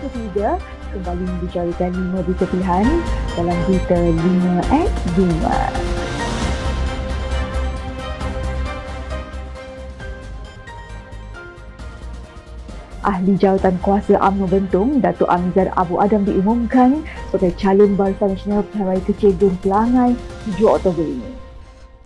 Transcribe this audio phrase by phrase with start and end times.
[0.00, 0.56] ketiga
[0.90, 2.86] kembali membicarakan lima berita pilihan
[3.36, 4.16] dalam berita 5
[4.72, 6.00] X 5.
[13.00, 17.00] Ahli Jawatan Kuasa UMNO Bentong, Datuk Amizar Abu Adam diumumkan
[17.32, 20.12] sebagai calon Barisan Nasional Raya Kecil Dun Pelangai
[20.60, 21.39] 7 Oktober ini.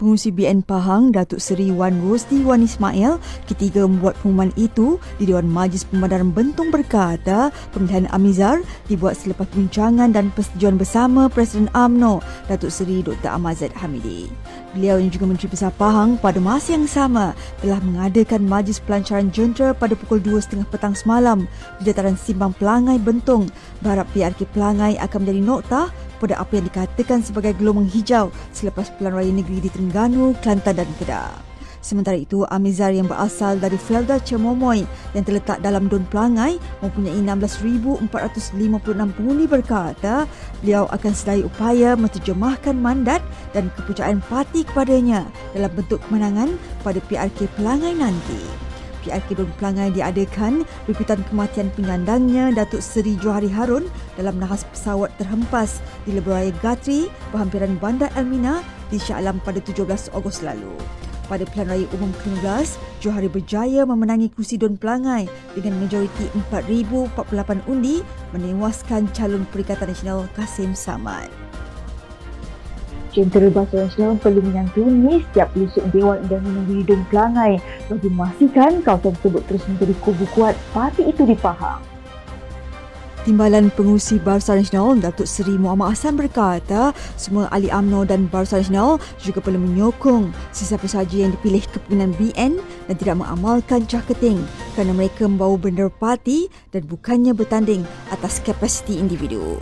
[0.04, 3.16] Pengurusi BN Pahang, Datuk Seri Wan Rosdi Wan Ismail
[3.48, 10.12] ketiga membuat pengumuman itu di Dewan Majlis Pemadaran Bentong berkata pemilihan Amizar dibuat selepas perbincangan
[10.12, 12.20] dan persetujuan bersama Presiden AMNO,
[12.52, 13.32] Datuk Seri Dr.
[13.32, 14.28] Ahmad Zaid Hamidi.
[14.76, 17.32] Beliau yang juga Menteri Besar Pahang pada masa yang sama
[17.64, 21.48] telah mengadakan majlis pelancaran jentera pada pukul 2.30 petang semalam
[21.80, 23.48] di dataran Simbang Pelangai Bentong
[23.80, 25.86] berharap PRK Pelangai akan menjadi noktah
[26.24, 30.88] pada apa yang dikatakan sebagai gelombang hijau selepas pilihan raya negeri di Terengganu, Kelantan dan
[30.96, 31.54] Kedah.
[31.84, 38.08] Sementara itu, Amizar yang berasal dari Felda Cemomoy yang terletak dalam Don Pelangai mempunyai 16,456
[39.12, 40.24] pengundi berkata
[40.64, 43.20] beliau akan sedai upaya menterjemahkan mandat
[43.52, 48.63] dan kepercayaan parti kepadanya dalam bentuk kemenangan pada PRK Pelangai nanti.
[49.04, 55.84] PRK Don Pelangai diadakan berikutan kematian penyandangnya Datuk Seri Johari Harun dalam nahas pesawat terhempas
[56.08, 59.84] di Lebuh Gatri, berhampiran Bandar Elmina di Shah Alam pada 17
[60.16, 60.72] Ogos lalu.
[61.24, 65.24] Pada pilihan raya umum ke-15, Johari berjaya memenangi kursi Don Pelangai
[65.56, 68.04] dengan majoriti 4,048 undi
[68.36, 71.43] menewaskan calon Perikatan Nasional Kasim Samad.
[73.14, 79.14] Jentera Bahasa Nasional perlu menyantuni setiap pelusuk Dewan dan Negeri Don Pelangai bagi memastikan kawasan
[79.14, 81.94] tersebut terus menjadi kubu kuat parti itu di Pahang.
[83.24, 89.00] Timbalan Pengurusi Barisan Nasional Datuk Seri Muhammad Hassan berkata semua ahli UMNO dan Barisan Nasional
[89.16, 94.44] juga perlu menyokong sesiapa sahaja yang dipilih kepimpinan BN dan tidak mengamalkan cah keting
[94.76, 99.56] kerana mereka membawa bendera parti dan bukannya bertanding atas kapasiti individu.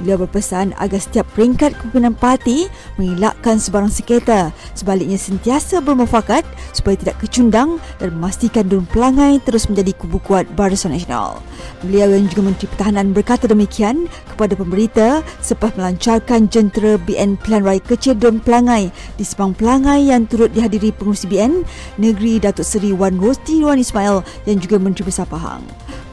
[0.00, 2.66] Beliau berpesan agar setiap peringkat kepimpinan parti
[2.96, 9.92] mengelakkan sebarang seketa sebaliknya sentiasa bermufakat supaya tidak kecundang dan memastikan Dun Pelangai terus menjadi
[10.00, 11.44] kubu kuat Barisan Nasional.
[11.84, 17.82] Beliau yang juga Menteri Pertahanan berkata demikian kepada pemberita selepas melancarkan jentera BN Pilihan Raya
[17.84, 18.88] Kecil Dun Pelangai
[19.20, 21.60] di Sepang Pelangai yang turut dihadiri pengurusi BN
[22.00, 25.60] Negeri Datuk Seri Wan Rosti Wan Ismail yang juga Menteri Besar Pahang.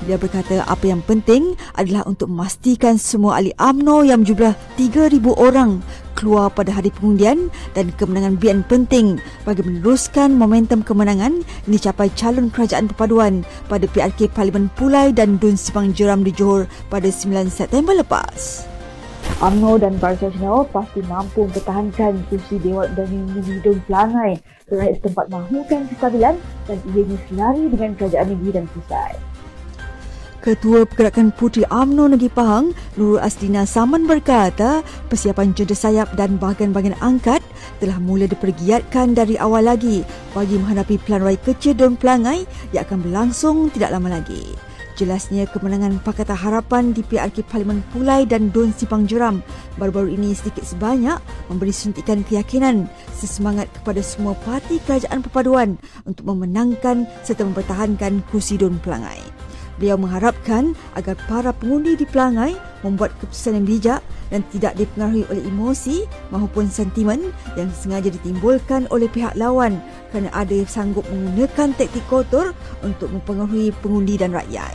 [0.07, 5.83] Dia berkata apa yang penting adalah untuk memastikan semua ahli AMNO yang berjumlah 3,000 orang
[6.15, 12.47] keluar pada hari pengundian dan kemenangan BN penting bagi meneruskan momentum kemenangan yang dicapai calon
[12.47, 17.91] kerajaan perpaduan pada PRK Parlimen Pulai dan Dun Sipang Jeram di Johor pada 9 September
[17.91, 18.63] lepas.
[19.43, 23.11] UMNO dan Barisan Nasional pasti mampu mempertahankan kursi Dewan dan
[23.59, 24.39] Dun Pelangai
[24.71, 29.19] rakyat setempat mahukan kestabilan dan ianya selari dengan kerajaan negeri dan pusat.
[30.47, 34.79] Ketua Pergerakan Puteri UMNO Negeri Pahang, Nurul Aslina Saman berkata,
[35.11, 37.43] persiapan jeda sayap dan bahagian-bahagian angkat
[37.83, 43.03] telah mula dipergiatkan dari awal lagi bagi menghadapi pelan raya kecil Don Pelangai yang akan
[43.03, 44.55] berlangsung tidak lama lagi.
[44.95, 49.43] Jelasnya kemenangan Pakatan Harapan di PRK Parlimen Pulai dan Don Sipang Jeram
[49.75, 51.19] baru-baru ini sedikit sebanyak
[51.51, 52.87] memberi suntikan keyakinan
[53.19, 55.75] sesemangat kepada semua parti kerajaan perpaduan
[56.07, 59.36] untuk memenangkan serta mempertahankan kursi Don Pelangai.
[59.77, 64.01] Beliau mengharapkan agar para pengundi di Pelangai membuat keputusan yang bijak
[64.33, 69.77] dan tidak dipengaruhi oleh emosi maupun sentimen yang sengaja ditimbulkan oleh pihak lawan
[70.09, 74.73] kerana ada yang sanggup menggunakan taktik kotor untuk mempengaruhi pengundi dan rakyat.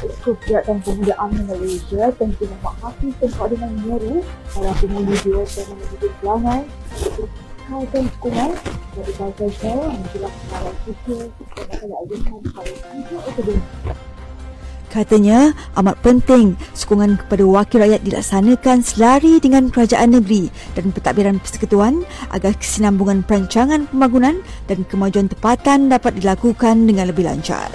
[0.00, 6.62] Kegiatan Pemuda UMNO Malaysia tentu memahami tempat dengan menyeru para pengundi di dan menuju Pelangai
[7.04, 7.28] untuk
[7.92, 8.50] dukungan
[9.00, 11.16] dari Bangsa Israel menjelang pengaruh kita
[11.56, 12.72] dan akan diadakan pada
[13.08, 13.56] 7 Oktober.
[14.90, 22.02] Katanya amat penting sokongan kepada wakil rakyat dilaksanakan selari dengan kerajaan negeri dan pentadbiran persekutuan
[22.34, 27.70] agar kesinambungan perancangan pembangunan dan kemajuan tempatan dapat dilakukan dengan lebih lancar.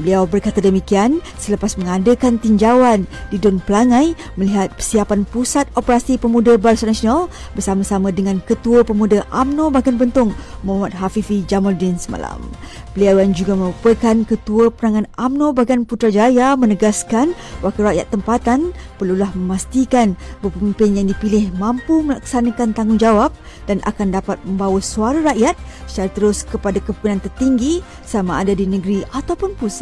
[0.00, 6.88] Beliau berkata demikian selepas mengadakan tinjauan di Don Pelangai melihat persiapan Pusat Operasi Pemuda Barisan
[6.88, 10.32] Nasional bersama-sama dengan Ketua Pemuda AMNO Bagan Bentong
[10.64, 12.40] Muhammad Hafifi Jamaluddin semalam.
[12.96, 20.16] Beliau yang juga merupakan Ketua Perangan AMNO Bagan Putrajaya menegaskan wakil rakyat tempatan perlulah memastikan
[20.40, 23.34] pemimpin yang dipilih mampu melaksanakan tanggungjawab
[23.66, 25.58] dan akan dapat membawa suara rakyat
[25.90, 29.81] secara terus kepada kepimpinan tertinggi sama ada di negeri ataupun pusat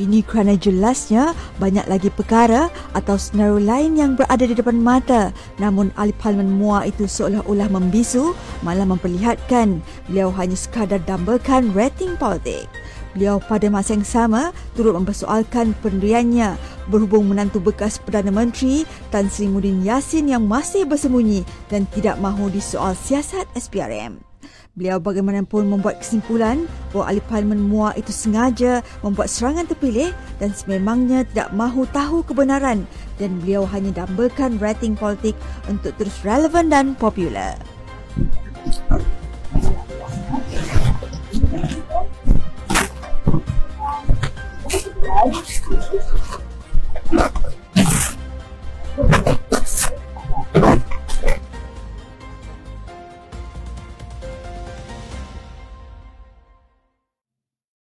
[0.00, 5.28] Ini kerana jelasnya banyak lagi perkara atau senario lain yang berada di depan mata
[5.60, 8.32] namun ahli parlimen MUA itu seolah-olah membisu
[8.64, 12.64] malah memperlihatkan beliau hanya sekadar dambakan rating politik.
[13.12, 16.56] Beliau pada masa yang sama turut mempersoalkan pendiriannya
[16.88, 22.48] berhubung menantu bekas Perdana Menteri Tan Sri Muhyiddin Yassin yang masih bersembunyi dan tidak mahu
[22.48, 24.29] disoal siasat SPRM.
[24.78, 26.62] Beliau bagaimanapun membuat kesimpulan
[26.94, 32.86] bahawa ahli parlimen MUA itu sengaja membuat serangan terpilih dan sememangnya tidak mahu tahu kebenaran
[33.18, 35.34] dan beliau hanya dambakan rating politik
[35.66, 37.58] untuk terus relevan dan popular.